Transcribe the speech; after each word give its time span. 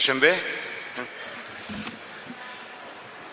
sent 0.00 0.20
bé? 0.22 0.32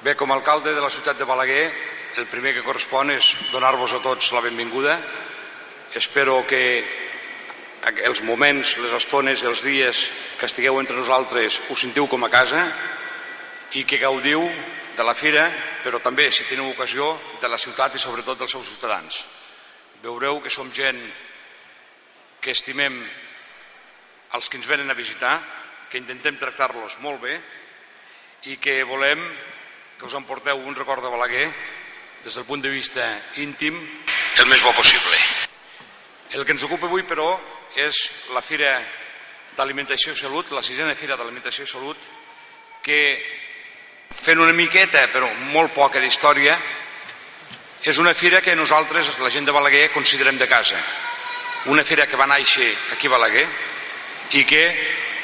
Bé, 0.03 0.15
com 0.19 0.31
a 0.31 0.35
alcalde 0.35 0.73
de 0.75 0.81
la 0.83 0.89
ciutat 0.91 1.15
de 1.15 1.23
Balaguer, 1.23 1.71
el 2.19 2.25
primer 2.27 2.51
que 2.51 2.63
correspon 2.65 3.13
és 3.13 3.29
donar-vos 3.53 3.93
a 3.95 4.01
tots 4.03 4.33
la 4.35 4.41
benvinguda. 4.43 4.97
Espero 5.95 6.41
que 6.49 6.83
els 8.03 8.19
moments, 8.27 8.73
les 8.81 8.95
estones, 8.97 9.43
els 9.47 9.63
dies 9.63 10.01
que 10.39 10.49
estigueu 10.49 10.81
entre 10.81 10.97
nosaltres 10.97 11.61
us 11.71 11.85
sentiu 11.85 12.09
com 12.11 12.27
a 12.27 12.29
casa 12.33 12.65
i 13.71 13.85
que 13.87 14.01
gaudiu 14.01 14.43
de 14.97 15.05
la 15.05 15.15
fira, 15.15 15.45
però 15.85 16.01
també, 16.03 16.27
si 16.31 16.43
teniu 16.49 16.73
ocasió, 16.73 17.13
de 17.39 17.47
la 17.47 17.61
ciutat 17.61 17.95
i 17.95 18.03
sobretot 18.03 18.43
dels 18.43 18.51
seus 18.51 18.67
ciutadans. 18.67 19.23
Veureu 20.03 20.41
que 20.43 20.51
som 20.51 20.67
gent 20.75 20.99
que 22.41 22.51
estimem 22.51 22.99
els 24.33 24.49
que 24.49 24.57
ens 24.59 24.67
venen 24.67 24.89
a 24.91 24.97
visitar, 24.97 25.37
que 25.89 25.99
intentem 26.01 26.35
tractar-los 26.39 26.97
molt 26.99 27.21
bé 27.23 27.37
i 28.51 28.57
que 28.59 28.83
volem 28.83 29.21
que 29.97 30.05
us 30.05 30.15
emporteu 30.17 30.59
un 30.59 30.75
record 30.75 31.03
de 31.03 31.11
Balaguer 31.11 31.47
des 32.23 32.35
del 32.35 32.45
punt 32.45 32.61
de 32.61 32.69
vista 32.69 33.05
íntim 33.41 33.77
el 34.37 34.45
més 34.51 34.61
bo 34.61 34.73
possible. 34.75 35.17
El 36.35 36.43
que 36.45 36.51
ens 36.53 36.63
ocupa 36.67 36.85
avui, 36.85 37.05
però, 37.07 37.31
és 37.75 37.97
la 38.35 38.43
Fira 38.43 38.73
d'Alimentació 39.55 40.13
i 40.13 40.19
Salut, 40.19 40.51
la 40.51 40.63
sisena 40.63 40.95
Fira 40.95 41.15
d'Alimentació 41.17 41.63
i 41.63 41.71
Salut, 41.71 41.97
que 42.83 42.99
fent 44.11 44.39
una 44.43 44.53
miqueta, 44.53 45.07
però 45.13 45.29
molt 45.53 45.73
poca 45.73 46.01
d'història, 46.03 46.57
és 47.87 47.97
una 48.01 48.13
fira 48.13 48.41
que 48.41 48.55
nosaltres, 48.55 49.13
la 49.19 49.29
gent 49.31 49.45
de 49.47 49.55
Balaguer, 49.55 49.89
considerem 49.93 50.37
de 50.37 50.47
casa. 50.47 50.77
Una 51.71 51.83
fira 51.83 52.07
que 52.07 52.19
va 52.19 52.27
néixer 52.27 52.67
aquí 52.93 53.07
a 53.07 53.15
Balaguer 53.15 53.47
i 54.31 54.43
que 54.43 54.63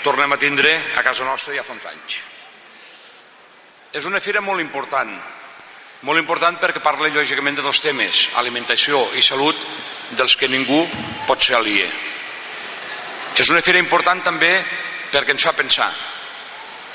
tornem 0.04 0.32
a 0.32 0.38
tindre 0.40 0.76
a 0.96 1.04
casa 1.04 1.26
nostra 1.28 1.56
ja 1.56 1.64
fa 1.64 1.76
uns 1.76 1.88
anys. 1.90 2.20
És 3.94 4.06
una 4.10 4.22
fira 4.24 4.42
molt 4.42 4.62
important, 4.62 5.12
molt 6.04 6.20
important 6.20 6.58
perquè 6.60 6.82
parla 6.84 7.12
lògicament 7.12 7.60
de 7.60 7.66
dos 7.66 7.82
temes, 7.84 8.30
alimentació 8.40 9.04
i 9.16 9.22
salut, 9.22 9.60
dels 10.18 10.36
que 10.36 10.50
ningú 10.50 10.82
pot 11.28 11.42
ser 11.42 11.58
aliè. 11.58 11.86
És 13.38 13.50
una 13.50 13.62
fira 13.66 13.82
important 13.82 14.22
també 14.24 14.52
perquè 15.12 15.34
ens 15.34 15.46
fa 15.46 15.54
pensar. 15.58 15.92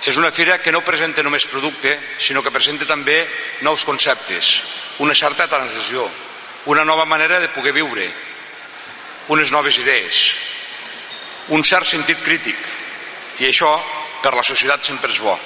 És 0.06 0.16
una 0.16 0.30
fira 0.30 0.60
que 0.62 0.70
no 0.70 0.84
presenta 0.86 1.24
només 1.26 1.48
producte, 1.50 1.96
sinó 2.22 2.42
que 2.42 2.54
presenta 2.54 2.86
també 2.86 3.24
nous 3.66 3.84
conceptes, 3.84 4.62
una 5.02 5.14
certa 5.14 5.48
transició, 5.50 6.04
una 6.66 6.84
nova 6.84 7.04
manera 7.04 7.40
de 7.40 7.48
poder 7.50 7.72
viure, 7.74 8.06
unes 9.28 9.50
noves 9.50 9.78
idees, 9.78 10.22
un 11.54 11.64
cert 11.64 11.86
sentit 11.86 12.20
crític. 12.24 12.58
I 13.38 13.48
això, 13.48 13.70
per 14.22 14.34
la 14.34 14.42
societat, 14.42 14.84
sempre 14.84 15.12
és 15.12 15.22
bo 15.22 15.36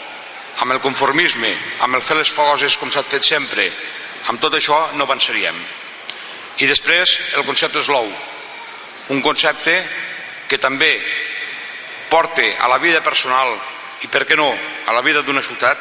amb 0.61 0.73
el 0.73 0.81
conformisme, 0.81 1.51
amb 1.81 1.97
el 1.97 2.03
fer 2.05 2.17
les 2.19 2.33
coses 2.37 2.77
com 2.79 2.91
s'ha 2.93 3.03
fet 3.09 3.25
sempre, 3.25 3.65
amb 4.31 4.41
tot 4.41 4.55
això 4.55 4.77
no 4.99 5.07
avançaríem. 5.09 5.57
I 6.61 6.69
després 6.69 7.17
el 7.39 7.47
concepte 7.49 7.81
eslou, 7.81 8.07
un 9.11 9.23
concepte 9.25 9.75
que 10.49 10.61
també 10.61 10.93
porta 12.11 12.45
a 12.61 12.69
la 12.69 12.79
vida 12.79 13.01
personal 13.03 13.57
i 14.05 14.11
per 14.13 14.27
què 14.29 14.37
no, 14.37 14.51
a 14.53 14.93
la 14.93 15.03
vida 15.03 15.23
d'una 15.23 15.43
ciutat, 15.43 15.79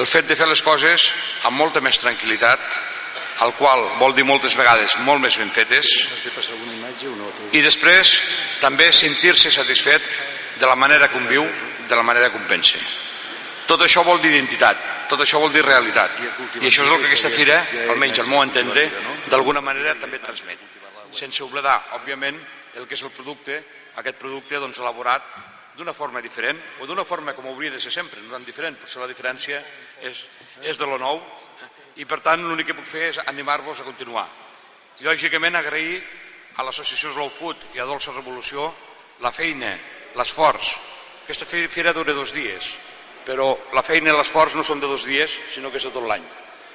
el 0.00 0.06
fet 0.06 0.26
de 0.26 0.36
fer 0.38 0.48
les 0.48 0.62
coses 0.62 1.10
amb 1.44 1.58
molta 1.58 1.82
més 1.84 1.98
tranquil·litat, 2.00 2.60
al 3.40 3.54
qual 3.56 3.82
vol 3.98 4.14
dir 4.14 4.24
moltes 4.28 4.54
vegades 4.56 4.98
molt 5.06 5.22
més 5.22 5.36
ben 5.40 5.50
fetes, 5.54 5.88
i 7.56 7.62
després 7.64 8.14
també 8.60 8.90
sentir-se 8.92 9.52
satisfet 9.54 10.04
de 10.60 10.68
la 10.68 10.76
manera 10.76 11.08
com 11.08 11.24
viu, 11.28 11.46
de 11.88 11.96
la 11.96 12.04
manera 12.04 12.30
com 12.30 12.44
pensa. 12.48 12.78
Tot 13.70 13.80
això 13.86 14.02
vol 14.04 14.20
dir 14.20 14.32
identitat, 14.34 14.80
tot 15.08 15.22
això 15.24 15.40
vol 15.40 15.52
dir 15.54 15.62
realitat. 15.64 16.18
I 16.60 16.66
això 16.68 16.84
és 16.84 16.90
el 16.90 17.00
que 17.00 17.08
aquesta 17.08 17.30
fira, 17.32 17.60
almenys 17.94 18.20
al 18.20 18.28
meu 18.28 18.42
entendre, 18.42 18.88
d'alguna 19.30 19.62
manera 19.64 19.94
també 20.00 20.20
transmet. 20.20 20.58
Sense 21.16 21.42
oblidar, 21.42 21.78
òbviament, 21.96 22.36
el 22.76 22.86
que 22.86 22.94
és 22.98 23.02
el 23.06 23.14
producte, 23.14 23.56
aquest 23.96 24.18
producte 24.20 24.60
doncs, 24.60 24.78
elaborat 24.82 25.24
d'una 25.78 25.94
forma 25.96 26.20
diferent 26.20 26.58
o 26.82 26.86
d'una 26.86 27.06
forma 27.08 27.32
com 27.32 27.46
hauria 27.48 27.72
de 27.72 27.80
ser 27.80 27.92
sempre, 27.94 28.20
no 28.20 28.34
tan 28.34 28.44
diferent, 28.44 28.76
però 28.78 29.02
la 29.02 29.10
diferència 29.10 29.62
és, 30.02 30.26
és 30.62 30.78
de 30.78 30.86
lo 30.86 30.98
nou 31.00 31.22
i 32.00 32.06
per 32.08 32.20
tant 32.24 32.42
l'únic 32.44 32.70
que 32.70 32.76
puc 32.76 32.88
fer 32.88 33.10
és 33.10 33.20
animar-vos 33.28 33.82
a 33.82 33.86
continuar. 33.86 34.26
Lògicament 35.04 35.56
agrair 35.56 36.00
a 36.56 36.64
l'associació 36.64 37.12
Slow 37.12 37.30
Food 37.36 37.70
i 37.76 37.80
a 37.80 37.88
Dolça 37.88 38.14
Revolució 38.14 38.70
la 39.20 39.32
feina, 39.32 39.74
l'esforç. 40.16 40.74
Aquesta 41.24 41.46
fira 41.46 41.92
dura 41.92 42.16
dos 42.16 42.32
dies, 42.34 42.72
però 43.26 43.52
la 43.76 43.84
feina 43.86 44.10
i 44.10 44.16
l'esforç 44.16 44.56
no 44.56 44.64
són 44.66 44.80
de 44.80 44.88
dos 44.88 45.04
dies, 45.08 45.36
sinó 45.54 45.70
que 45.70 45.80
és 45.80 45.86
de 45.86 45.92
tot 45.94 46.06
l'any. 46.08 46.24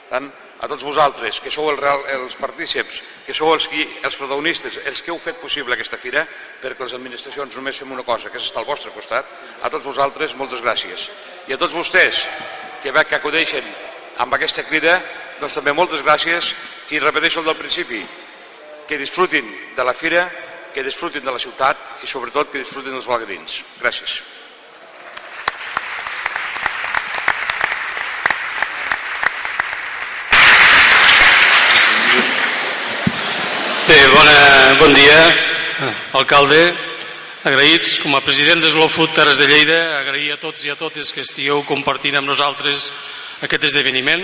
Tant, 0.10 0.30
a 0.62 0.70
tots 0.70 0.86
vosaltres, 0.86 1.42
que 1.42 1.52
sou 1.52 1.72
el 1.72 1.80
real, 1.82 2.06
els 2.14 2.38
partíceps, 2.40 3.02
que 3.26 3.34
sou 3.34 3.52
els, 3.56 3.66
qui, 3.68 3.82
els 4.06 4.16
protagonistes, 4.16 4.78
els 4.86 5.02
que 5.02 5.12
heu 5.12 5.18
fet 5.20 5.42
possible 5.42 5.74
aquesta 5.74 5.98
fira, 6.00 6.24
perquè 6.62 6.86
les 6.86 6.96
administracions 6.96 7.58
només 7.58 7.82
fem 7.82 7.92
una 7.92 8.06
cosa, 8.08 8.30
que 8.30 8.38
és 8.40 8.46
estar 8.46 8.62
al 8.62 8.70
vostre 8.70 8.94
costat, 8.94 9.26
a 9.62 9.74
tots 9.74 9.90
vosaltres, 9.90 10.38
moltes 10.38 10.62
gràcies. 10.64 11.10
I 11.50 11.58
a 11.58 11.60
tots 11.60 11.76
vostès, 11.76 12.22
que 12.86 12.94
que 12.94 13.18
acudeixen 13.18 13.66
amb 14.22 14.34
aquesta 14.36 14.64
crida, 14.64 15.00
doncs 15.40 15.58
també 15.58 15.74
moltes 15.76 16.04
gràcies 16.06 16.54
i 16.94 17.02
repeteixo 17.02 17.42
el 17.42 17.50
del 17.50 17.60
principi, 17.60 18.04
que 18.88 19.00
disfrutin 19.02 19.48
de 19.76 19.84
la 19.84 19.94
fira, 19.94 20.30
que 20.74 20.84
disfrutin 20.84 21.24
de 21.26 21.32
la 21.32 21.40
ciutat 21.40 22.04
i 22.04 22.08
sobretot 22.08 22.52
que 22.52 22.62
disfrutin 22.62 22.96
dels 22.96 23.08
balgarins. 23.08 23.62
Gràcies. 23.82 24.22
Bé, 33.86 34.00
bona, 34.10 34.76
bon 34.80 34.94
dia, 34.98 35.20
alcalde. 36.18 36.74
Agraïts, 37.46 38.00
com 38.02 38.16
a 38.18 38.24
president 38.26 38.64
de 38.64 38.72
Slow 38.74 38.90
Food 38.90 39.12
Terres 39.14 39.38
de 39.38 39.46
Lleida, 39.46 40.00
agrair 40.00 40.32
a 40.34 40.40
tots 40.42 40.64
i 40.66 40.72
a 40.74 40.76
totes 40.80 41.12
que 41.14 41.22
estigueu 41.22 41.62
compartint 41.70 42.18
amb 42.18 42.26
nosaltres 42.26 42.88
aquest 43.44 43.64
esdeveniment. 43.68 44.24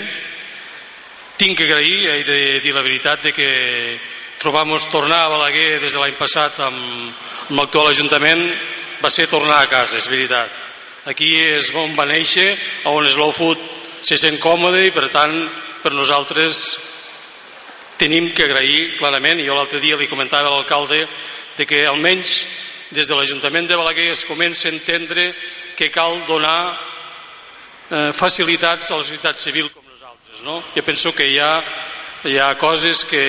Tinc 1.37 1.57
que 1.57 1.65
agrair, 1.65 2.09
he 2.11 2.23
de 2.23 2.39
dir 2.63 2.73
la 2.75 2.85
veritat, 2.85 3.23
de 3.23 3.33
que 3.33 3.99
trobamos 4.39 4.87
tornar 4.89 5.25
a 5.25 5.33
Balaguer 5.33 5.79
des 5.81 5.91
de 5.91 5.99
l'any 5.99 6.15
passat 6.17 6.59
amb, 6.63 7.11
amb 7.49 7.59
l'actual 7.59 7.91
Ajuntament 7.91 8.45
va 9.01 9.09
ser 9.09 9.27
tornar 9.27 9.59
a 9.61 9.69
casa, 9.69 9.97
és 9.97 10.07
veritat. 10.09 10.49
Aquí 11.09 11.33
és 11.35 11.71
on 11.73 11.95
va 11.97 12.05
néixer, 12.05 12.53
on 12.85 13.09
Slow 13.09 13.33
Food 13.33 13.61
se 14.05 14.17
sent 14.17 14.39
còmode 14.41 14.85
i 14.85 14.93
per 14.93 15.09
tant 15.13 15.35
per 15.81 15.91
nosaltres 15.93 16.61
tenim 18.01 18.31
que 18.33 18.45
agrair 18.45 18.97
clarament, 18.97 19.41
i 19.41 19.45
jo 19.45 19.57
l'altre 19.57 19.81
dia 19.81 19.97
li 19.97 20.09
comentava 20.09 20.49
a 20.49 20.55
l'alcalde, 20.55 21.05
de 21.57 21.65
que 21.65 21.85
almenys 21.85 22.35
des 22.91 23.07
de 23.07 23.15
l'Ajuntament 23.15 23.67
de 23.69 23.77
Balaguer 23.77 24.09
es 24.11 24.25
comença 24.25 24.67
a 24.67 24.71
entendre 24.73 25.31
que 25.77 25.91
cal 25.93 26.23
donar 26.25 26.90
eh, 27.91 28.11
facilitats 28.15 28.89
a 28.91 28.97
la 28.97 29.03
societat 29.03 29.39
civil 29.39 29.69
com 29.69 29.83
nosaltres. 29.83 30.41
No? 30.47 30.61
Jo 30.75 30.83
penso 30.83 31.13
que 31.13 31.27
hi 31.27 31.37
ha, 31.39 31.53
hi 32.25 32.39
ha 32.39 32.55
coses 32.57 33.03
que 33.05 33.23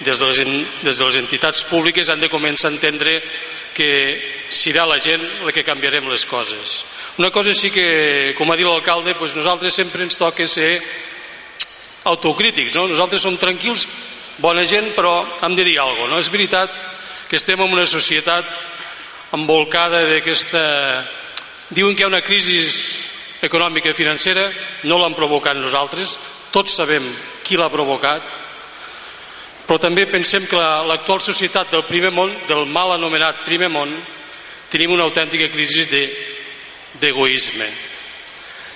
des 0.00 0.18
de, 0.18 0.26
les, 0.26 0.38
des 0.86 0.98
de 0.98 1.04
les 1.04 1.16
entitats 1.18 1.64
públiques 1.66 2.08
han 2.08 2.22
de 2.22 2.30
començar 2.30 2.70
a 2.70 2.74
entendre 2.76 3.18
que 3.74 3.90
serà 4.50 4.86
la 4.88 4.98
gent 4.98 5.22
la 5.44 5.52
que 5.52 5.66
canviarem 5.66 6.08
les 6.10 6.24
coses. 6.26 6.82
Una 7.18 7.30
cosa 7.34 7.54
sí 7.54 7.70
que, 7.74 8.34
com 8.38 8.50
ha 8.50 8.56
dit 8.56 8.66
l'alcalde, 8.66 9.14
doncs 9.18 9.36
nosaltres 9.36 9.74
sempre 9.74 10.06
ens 10.06 10.18
toca 10.18 10.46
ser 10.46 10.78
autocrítics, 12.08 12.74
no? 12.78 12.86
Nosaltres 12.88 13.22
som 13.22 13.36
tranquils, 13.36 13.86
bona 14.38 14.64
gent, 14.64 14.92
però 14.96 15.20
hem 15.42 15.54
de 15.58 15.66
dir 15.66 15.78
alguna 15.78 16.06
cosa, 16.06 16.12
no? 16.14 16.22
És 16.22 16.30
veritat 16.32 16.74
que 17.28 17.36
estem 17.36 17.60
en 17.60 17.74
una 17.74 17.86
societat 17.86 18.46
envolcada 19.34 20.04
d'aquesta... 20.08 20.62
Diuen 21.68 21.92
que 21.94 22.00
hi 22.00 22.06
ha 22.06 22.08
una 22.08 22.24
crisi 22.24 22.62
econòmica 23.42 23.90
i 23.90 23.96
financera, 23.96 24.48
no 24.84 24.98
l'han 24.98 25.14
provocat 25.14 25.56
nosaltres, 25.58 26.16
tots 26.50 26.74
sabem 26.74 27.04
qui 27.44 27.56
l'ha 27.56 27.70
provocat, 27.70 28.22
però 29.68 29.78
també 29.80 30.06
pensem 30.08 30.46
que 30.48 30.56
l'actual 30.88 31.20
societat 31.20 31.70
del 31.70 31.84
primer 31.84 32.10
món, 32.14 32.32
del 32.48 32.64
mal 32.66 32.94
anomenat 32.94 33.44
primer 33.44 33.68
món, 33.68 33.92
tenim 34.72 34.94
una 34.94 35.04
autèntica 35.04 35.50
crisi 35.52 35.84
d'egoisme. 37.00 37.66
De, 37.68 37.88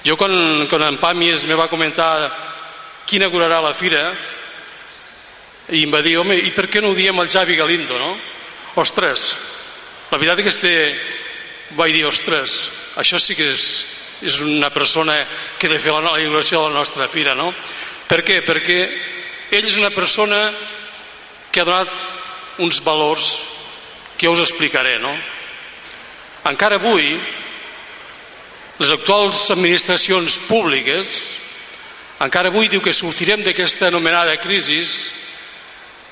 jo 0.05 0.17
quan, 0.19 0.67
quan 0.69 0.85
en 0.88 0.99
Pàmies 1.00 1.47
me 1.47 1.56
va 1.59 1.70
comentar 1.70 2.11
qui 3.06 3.17
inaugurarà 3.20 3.61
la 3.62 3.75
fira 3.75 4.11
i 5.73 5.85
em 5.87 5.93
va 5.94 6.03
dir, 6.03 6.17
home, 6.19 6.37
i 6.37 6.50
per 6.53 6.67
què 6.69 6.82
no 6.82 6.91
ho 6.91 6.99
diem 6.99 7.19
al 7.23 7.31
Javi 7.31 7.56
Galindo, 7.56 7.99
no? 7.99 8.17
Ostres, 8.82 9.37
la 10.11 10.19
veritat 10.19 10.44
és 10.50 10.59
que 10.61 10.75
vaig 11.79 11.94
dir, 11.94 12.05
ostres, 12.09 12.56
això 13.00 13.20
sí 13.23 13.37
que 13.38 13.47
és, 13.53 13.64
és 14.22 14.40
una 14.40 14.70
persona 14.70 15.16
que 15.58 15.66
ha 15.66 15.72
de 15.72 15.80
fer 15.82 15.92
la 15.92 16.00
inauguració 16.02 16.62
de 16.62 16.70
la 16.70 16.80
nostra 16.80 17.08
fira, 17.08 17.34
no? 17.34 17.50
Per 18.08 18.22
què? 18.24 18.40
Perquè 18.46 18.78
ell 19.50 19.66
és 19.66 19.78
una 19.78 19.90
persona 19.90 20.38
que 21.50 21.60
ha 21.60 21.69
donat 21.69 21.92
uns 22.62 22.80
valors 22.84 23.30
que 24.16 24.30
us 24.30 24.40
explicaré, 24.40 24.98
no? 25.02 25.12
Encara 26.48 26.78
avui 26.80 27.16
Les 28.82 28.90
actuals 28.90 29.38
administracions 29.52 30.38
públiques 30.48 31.10
encara 32.25 32.48
avui 32.50 32.70
diu 32.70 32.80
que 32.82 32.94
sortirem 32.94 33.42
d'aquesta 33.44 33.90
anomenada 33.90 34.32
crisi 34.40 34.80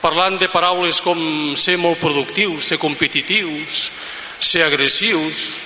parlant 0.03 0.37
de 0.39 0.49
paraules 0.53 1.01
com 1.03 1.19
ser 1.59 1.77
molt 1.81 1.99
productius, 1.99 2.69
ser 2.69 2.79
competitius, 2.79 3.91
ser 4.39 4.65
agressius, 4.67 5.60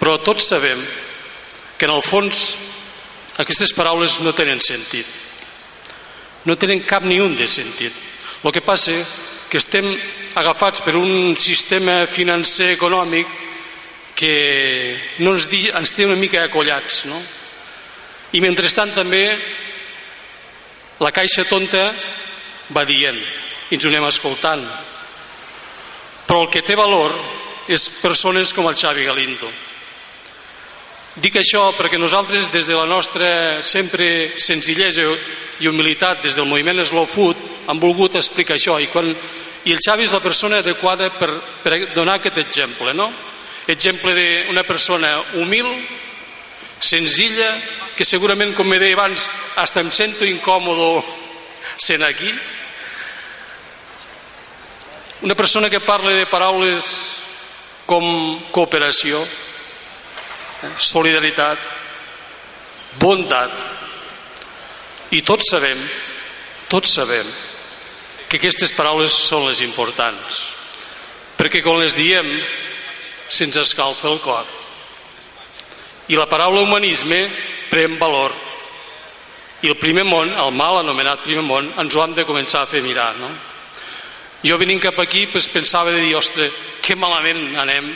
però 0.00 0.16
tots 0.24 0.48
sabem 0.48 0.80
que 1.76 1.86
en 1.86 1.92
el 1.92 2.02
fons 2.02 2.56
aquestes 3.40 3.72
paraules 3.76 4.18
no 4.24 4.32
tenen 4.36 4.60
sentit. 4.60 5.06
No 6.44 6.56
tenen 6.56 6.82
cap 6.88 7.04
ni 7.04 7.20
un 7.20 7.36
de 7.36 7.46
sentit. 7.48 7.92
El 8.42 8.52
que 8.52 8.64
passa 8.64 8.96
que 9.50 9.60
estem 9.60 9.86
agafats 10.40 10.80
per 10.84 10.96
un 10.96 11.36
sistema 11.36 12.06
financer 12.08 12.72
econòmic 12.76 13.28
que 14.16 14.34
no 15.24 15.34
ens, 15.36 15.48
di, 15.48 15.66
ens 15.68 15.92
té 15.96 16.04
una 16.04 16.18
mica 16.20 16.44
acollats, 16.44 17.04
no? 17.08 17.16
I 18.36 18.40
mentrestant 18.44 18.92
també 18.94 19.24
la 21.00 21.12
caixa 21.12 21.46
tonta 21.48 21.88
va 22.76 22.84
dient 22.84 23.16
i 23.16 23.76
ens 23.76 23.84
ho 23.84 23.90
anem 23.90 24.06
escoltant. 24.08 24.64
Però 26.28 26.44
el 26.44 26.52
que 26.52 26.62
té 26.62 26.76
valor 26.78 27.16
és 27.68 27.88
persones 28.02 28.52
com 28.54 28.68
el 28.68 28.76
Xavi 28.76 29.08
Galindo. 29.08 29.50
Dic 31.18 31.40
això 31.40 31.72
perquè 31.74 31.98
nosaltres 31.98 32.52
des 32.52 32.68
de 32.70 32.76
la 32.78 32.86
nostra 32.86 33.62
sempre 33.66 34.38
senzillesa 34.38 35.08
i 35.58 35.66
humilitat 35.66 36.22
des 36.22 36.36
del 36.38 36.46
moviment 36.46 36.78
Slow 36.86 37.08
Food 37.10 37.40
hem 37.66 37.80
volgut 37.82 38.14
explicar 38.14 38.54
això. 38.54 38.76
I, 38.78 38.86
quan, 38.86 39.10
i 39.66 39.74
el 39.74 39.82
Xavi 39.82 40.06
és 40.06 40.14
la 40.14 40.22
persona 40.22 40.60
adequada 40.62 41.10
per, 41.10 41.32
per 41.64 41.80
donar 41.96 42.20
aquest 42.20 42.38
exemple 42.38 42.94
no? 42.94 43.10
exemple 43.66 44.14
d'una 44.14 44.62
persona 44.62 45.10
humil 45.42 45.66
senzilla 46.78 47.50
que 47.96 48.06
segurament 48.06 48.54
com 48.54 48.70
me 48.70 48.78
deia 48.78 48.94
abans 48.94 49.26
hasta 49.58 49.82
em 49.82 49.90
sento 49.90 50.24
incòmodo 50.24 51.02
sent 51.76 52.06
aquí. 52.06 52.30
Una 55.26 55.34
persona 55.34 55.68
que 55.68 55.82
parla 55.82 56.14
de 56.14 56.24
paraules 56.30 56.86
com 57.84 58.38
cooperació 58.54 59.18
solidaritat, 60.78 61.58
bondat. 63.00 63.52
I 65.10 65.22
tots 65.26 65.48
sabem, 65.50 65.78
tots 66.70 66.92
sabem, 66.94 67.26
que 68.30 68.38
aquestes 68.38 68.70
paraules 68.76 69.14
són 69.26 69.48
les 69.48 69.62
importants, 69.66 70.44
perquè 71.34 71.64
quan 71.64 71.80
les 71.82 71.96
diem 71.98 72.28
se'ns 73.30 73.58
escalfa 73.58 74.10
el 74.10 74.20
cor. 74.22 74.46
I 76.10 76.18
la 76.18 76.28
paraula 76.30 76.62
humanisme 76.62 77.24
pren 77.70 77.98
valor. 77.98 78.34
I 79.62 79.68
el 79.70 79.76
primer 79.78 80.06
món, 80.06 80.30
el 80.30 80.54
mal 80.54 80.80
anomenat 80.80 81.24
primer 81.24 81.44
món, 81.46 81.72
ens 81.78 81.96
ho 81.96 82.04
hem 82.04 82.14
de 82.16 82.26
començar 82.26 82.64
a 82.64 82.70
fer 82.70 82.82
mirar, 82.82 83.12
no? 83.18 83.30
Jo 84.46 84.56
venint 84.58 84.80
cap 84.80 84.98
aquí 85.02 85.26
pues, 85.26 85.48
pensava 85.52 85.92
de 85.92 86.00
dir, 86.00 86.14
ostres, 86.16 86.54
que 86.80 86.96
malament 86.96 87.58
anem, 87.60 87.90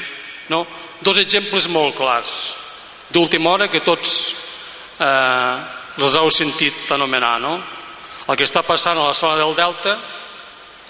no? 0.52 0.66
Dos 1.04 1.20
exemples 1.20 1.68
molt 1.68 1.96
clars 1.98 2.54
d'última 3.12 3.52
hora 3.52 3.68
que 3.68 3.84
tots 3.84 4.16
eh, 4.98 5.54
els 6.00 6.16
heu 6.16 6.30
sentit 6.32 6.90
anomenar 6.96 7.36
no? 7.42 7.54
el 8.26 8.38
que 8.38 8.46
està 8.48 8.64
passant 8.66 8.98
a 8.98 9.08
la 9.10 9.14
zona 9.14 9.36
del 9.38 9.54
Delta 9.54 9.94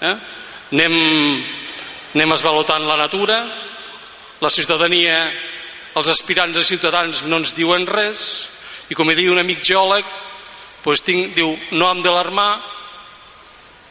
eh? 0.01 0.15
anem, 0.71 0.95
anem 2.15 2.35
esvalotant 2.37 2.87
la 2.87 2.97
natura 2.99 3.41
la 4.41 4.51
ciutadania 4.51 5.19
els 5.95 6.11
aspirants 6.11 6.57
a 6.57 6.63
ciutadans 6.67 7.23
no 7.27 7.39
ens 7.41 7.53
diuen 7.55 7.85
res 7.87 8.47
i 8.89 8.95
com 8.97 9.11
diu 9.13 9.33
un 9.33 9.41
amic 9.41 9.63
geòleg 9.63 10.07
doncs 10.85 11.01
tinc, 11.01 11.33
diu, 11.33 11.55
no 11.73 11.89
hem 11.89 12.03
d'alarmar 12.05 12.51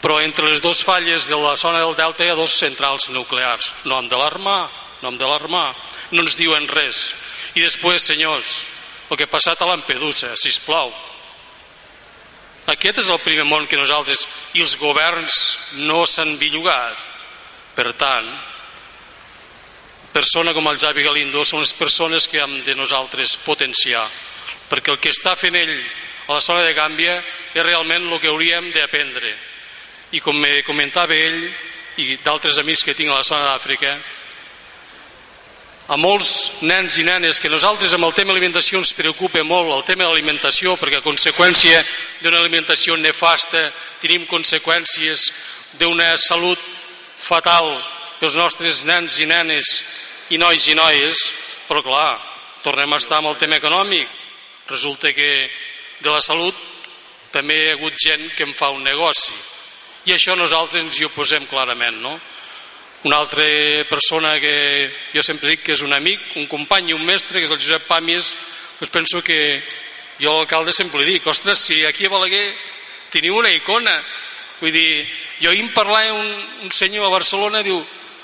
però 0.05 0.21
entre 0.21 0.51
les 0.51 0.61
dues 0.63 0.83
falles 0.85 1.27
de 1.31 1.37
la 1.41 1.57
zona 1.57 1.81
del 1.81 1.97
Delta 1.97 2.25
hi 2.25 2.33
ha 2.33 2.39
dos 2.39 2.59
centrals 2.61 3.09
nuclears 3.11 3.73
no 3.85 3.99
hem 3.99 4.09
d'alarmar 4.09 4.63
no 5.03 5.11
hem 5.11 5.19
d'alarmar 5.21 5.69
no 6.13 6.23
ens 6.25 6.37
diuen 6.37 6.69
res. 6.69 7.13
I 7.55 7.65
després, 7.65 8.05
senyors, 8.05 8.65
el 9.11 9.17
que 9.17 9.27
ha 9.29 9.31
passat 9.31 9.63
a 9.63 9.69
Lampedusa, 9.69 10.35
si 10.37 10.51
us 10.53 10.61
plau. 10.65 10.93
Aquest 12.73 13.03
és 13.03 13.11
el 13.13 13.21
primer 13.21 13.45
món 13.45 13.67
que 13.69 13.77
nosaltres 13.77 14.25
i 14.57 14.63
els 14.65 14.77
governs 14.81 15.35
no 15.85 16.05
s'han 16.09 16.37
billugat. 16.41 16.97
Per 17.75 17.91
tant, 17.99 18.29
persona 20.15 20.55
com 20.55 20.69
el 20.71 20.79
Javi 20.79 21.03
Galindo 21.05 21.43
són 21.45 21.61
les 21.61 21.75
persones 21.77 22.29
que 22.31 22.41
hem 22.41 22.61
de 22.65 22.77
nosaltres 22.79 23.37
potenciar, 23.45 24.07
perquè 24.71 24.95
el 24.95 25.01
que 25.03 25.13
està 25.13 25.35
fent 25.37 25.59
ell 25.59 25.75
a 25.75 26.37
la 26.39 26.41
zona 26.41 26.63
de 26.65 26.73
Gàmbia 26.73 27.19
és 27.53 27.65
realment 27.67 28.07
el 28.09 28.21
que 28.23 28.31
hauríem 28.31 28.71
d'aprendre. 28.73 29.35
I 30.15 30.23
com 30.25 30.39
me 30.39 30.63
comentava 30.65 31.15
ell 31.19 31.41
i 32.01 32.17
d'altres 32.23 32.59
amics 32.63 32.85
que 32.87 32.95
tinc 32.95 33.11
a 33.11 33.19
la 33.19 33.27
zona 33.27 33.51
d'Àfrica, 33.51 33.99
a 35.87 35.97
molts 36.01 36.63
nens 36.65 36.97
i 36.97 37.05
nenes 37.05 37.41
que 37.41 37.51
nosaltres 37.53 37.93
amb 37.93 38.07
el 38.07 38.15
tema 38.17 38.33
alimentació 38.33 38.79
ens 38.81 38.95
preocupa 38.97 39.43
molt 39.45 39.69
el 39.75 39.83
tema 39.85 40.07
de 40.07 40.15
l'alimentació 40.15 40.79
perquè 40.81 41.03
a 41.03 41.05
conseqüència 41.05 41.83
d'una 42.23 42.41
alimentació 42.41 42.97
nefasta 42.97 43.67
tenim 44.01 44.25
conseqüències 44.31 45.27
d'una 45.77 46.15
salut 46.17 46.61
fatal 47.19 47.69
pels 48.21 48.37
nostres 48.41 48.85
nens 48.89 49.19
i 49.21 49.29
nenes 49.29 49.69
i 50.33 50.39
nois 50.41 50.69
i 50.69 50.77
noies. 50.79 51.21
Però 51.69 51.83
clar, 51.85 52.17
tornem 52.65 52.93
a 52.93 53.01
estar 53.01 53.21
amb 53.21 53.33
el 53.33 53.41
tema 53.41 53.59
econòmic. 53.61 54.09
Resulta 54.69 55.13
que 55.13 55.51
de 56.01 56.11
la 56.11 56.21
salut 56.25 56.55
també 57.33 57.57
hi 57.57 57.69
ha 57.69 57.75
hagut 57.77 57.99
gent 58.01 58.31
que 58.37 58.47
en 58.49 58.55
fa 58.57 58.71
un 58.73 58.85
negoci. 58.85 59.35
I 60.09 60.17
això 60.17 60.37
nosaltres 60.37 60.85
ens 60.85 61.01
hi 61.01 61.09
oposem 61.09 61.45
clarament 61.49 62.01
no? 62.01 62.19
Una 63.05 63.19
altra 63.19 63.45
persona 63.89 64.41
que 64.41 64.91
jo 65.13 65.23
sempre 65.23 65.51
dic 65.53 65.63
que 65.63 65.75
és 65.77 65.83
un 65.85 65.93
amic, 65.93 66.21
un 66.41 66.47
company 66.49 66.91
i 66.91 66.97
un 66.97 67.05
mestre, 67.05 67.39
que 67.39 67.45
és 67.45 67.53
el 67.53 67.61
Josep 67.61 67.85
Pàmies, 67.89 68.31
doncs 68.81 68.93
penso 68.93 69.21
que 69.23 69.61
jo 70.21 70.33
a 70.33 70.39
l'alcalde 70.39 70.73
sempre 70.73 71.03
li 71.03 71.15
dic, 71.15 71.27
ostres, 71.29 71.61
si 71.61 71.85
aquí 71.85 72.09
a 72.09 72.13
Balaguer 72.15 72.47
teniu 73.13 73.37
una 73.37 73.53
icona, 73.53 73.99
vull 74.61 74.73
dir, 74.73 75.05
jo 75.43 75.53
ahir 75.53 75.67
em 75.67 75.71
parlava 75.77 76.17
un, 76.17 76.31
un 76.65 76.73
senyor 76.73 77.11
a 77.11 77.13
Barcelona, 77.13 77.61
diu, 77.67 77.83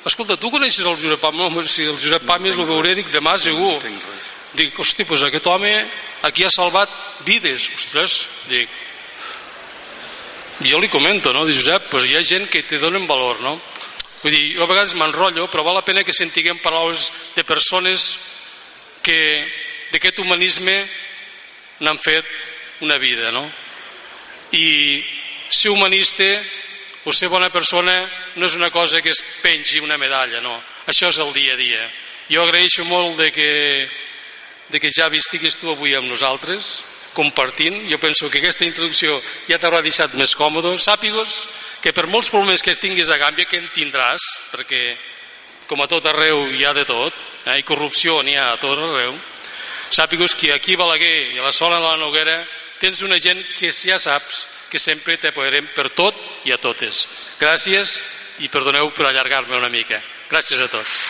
escolta, 0.08 0.38
tu 0.40 0.50
coneixes 0.50 0.86
el 0.86 0.96
Josep 0.96 1.20
Pàmies? 1.20 1.52
No, 1.52 1.66
si 1.68 1.84
el 1.84 1.98
Josep 2.00 2.24
Pàmies 2.24 2.56
el 2.56 2.68
veuré, 2.70 2.94
dic, 2.96 3.12
demà 3.12 3.36
segur. 3.36 3.76
Dic, 4.56 4.78
hosti, 4.80 5.04
doncs 5.04 5.26
aquest 5.28 5.46
home 5.46 5.74
aquí 6.26 6.46
ha 6.46 6.50
salvat 6.50 6.90
vides, 7.28 7.68
ostres, 7.76 8.22
dic, 8.48 8.72
jo 10.64 10.80
li 10.80 10.88
comento, 10.88 11.34
no? 11.36 11.44
Dic, 11.44 11.60
Josep, 11.60 11.92
doncs 11.92 12.08
hi 12.08 12.16
ha 12.16 12.24
gent 12.24 12.48
que 12.48 12.64
te 12.64 12.80
donen 12.80 13.04
valor, 13.10 13.44
no? 13.44 13.58
Vull 14.20 14.34
dir, 14.34 14.46
jo 14.58 14.64
a 14.64 14.68
vegades 14.68 14.92
m'enrotllo, 14.98 15.46
però 15.48 15.64
val 15.64 15.78
la 15.78 15.86
pena 15.86 16.04
que 16.04 16.12
sentiguem 16.12 16.58
paraules 16.60 17.08
de 17.36 17.44
persones 17.44 18.10
que 19.00 19.16
d'aquest 19.92 20.20
humanisme 20.20 20.76
n'han 21.80 21.98
fet 22.04 22.26
una 22.84 22.98
vida, 23.00 23.30
no? 23.32 23.46
I 24.52 25.00
ser 25.48 25.72
humanista 25.72 26.26
o 27.04 27.12
ser 27.16 27.30
bona 27.32 27.48
persona 27.48 27.96
no 28.36 28.44
és 28.44 28.54
una 28.54 28.70
cosa 28.70 29.00
que 29.00 29.10
es 29.10 29.22
pengi 29.40 29.80
una 29.80 29.96
medalla, 29.96 30.40
no. 30.44 30.58
Això 30.86 31.08
és 31.08 31.18
el 31.18 31.32
dia 31.32 31.56
a 31.56 31.60
dia. 31.60 31.88
Jo 32.28 32.44
agraeixo 32.44 32.84
molt 32.84 33.16
de 33.18 33.30
que, 33.32 33.88
de 34.68 34.80
que 34.80 34.92
ja 34.92 35.08
estiguis 35.08 35.56
tu 35.56 35.72
avui 35.72 35.96
amb 35.96 36.12
nosaltres, 36.12 36.84
compartint. 37.16 37.88
Jo 37.90 37.98
penso 37.98 38.28
que 38.30 38.38
aquesta 38.38 38.68
introducció 38.68 39.16
ja 39.48 39.58
t'haurà 39.58 39.80
deixat 39.82 40.14
més 40.14 40.36
còmode. 40.36 40.76
Sàpigos 40.78 41.48
que 41.80 41.92
per 41.96 42.06
molts 42.06 42.30
problemes 42.30 42.62
que 42.62 42.74
tinguis 42.76 43.10
a 43.10 43.18
Gàmbia, 43.20 43.48
que 43.48 43.58
en 43.60 43.68
tindràs, 43.74 44.20
perquè 44.52 44.96
com 45.66 45.80
a 45.80 45.88
tot 45.88 46.06
arreu 46.10 46.46
hi 46.52 46.64
ha 46.64 46.74
de 46.76 46.84
tot, 46.84 47.14
eh, 47.46 47.58
i 47.58 47.66
corrupció 47.66 48.22
n'hi 48.22 48.36
ha 48.36 48.52
a 48.52 48.58
tot 48.60 48.78
arreu, 48.78 49.16
sàpigues 49.90 50.34
que 50.34 50.52
aquí 50.52 50.74
a 50.74 50.82
Balaguer 50.84 51.34
i 51.34 51.38
a 51.38 51.46
la 51.46 51.52
zona 51.52 51.80
de 51.80 51.86
la 51.86 51.96
Noguera 51.96 52.44
tens 52.80 53.02
una 53.02 53.18
gent 53.18 53.42
que 53.58 53.70
ja 53.72 53.98
saps 53.98 54.46
que 54.70 54.78
sempre 54.78 55.16
t'apoyarem 55.18 55.72
per 55.74 55.90
tot 55.90 56.14
i 56.44 56.52
a 56.52 56.58
totes. 56.58 57.06
Gràcies 57.40 58.00
i 58.40 58.48
perdoneu 58.48 58.92
per 58.94 59.08
allargar-me 59.08 59.56
una 59.56 59.68
mica. 59.68 60.00
Gràcies 60.30 60.60
a 60.60 60.68
tots. 60.68 61.04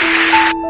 Thank 0.00 0.54
you. 0.54 0.67